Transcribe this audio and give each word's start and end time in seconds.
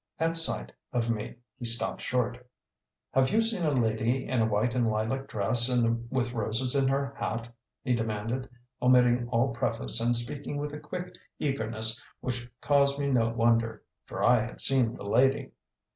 At 0.19 0.35
sight 0.35 0.71
of 0.91 1.11
me 1.11 1.35
he 1.59 1.65
stopped 1.65 2.01
short. 2.01 2.43
"Have 3.13 3.29
you 3.29 3.39
seen 3.39 3.61
a 3.61 3.69
lady 3.69 4.25
in 4.27 4.41
a 4.41 4.47
white 4.47 4.73
and 4.73 4.89
lilac 4.89 5.27
dress 5.27 5.69
and 5.69 6.07
with 6.09 6.33
roses 6.33 6.73
in 6.75 6.87
her 6.87 7.13
hat?" 7.15 7.53
he 7.83 7.93
demanded, 7.93 8.49
omitting 8.81 9.27
all 9.29 9.53
preface 9.53 10.01
and 10.01 10.15
speaking 10.15 10.57
with 10.57 10.73
a 10.73 10.79
quick 10.79 11.13
eagerness 11.37 12.01
which 12.19 12.49
caused 12.61 12.97
me 12.97 13.11
no 13.11 13.29
wonder 13.29 13.83
for 14.07 14.23
I 14.23 14.39
had 14.41 14.59
seen 14.59 14.95
the 14.95 15.05
lady. 15.07 15.51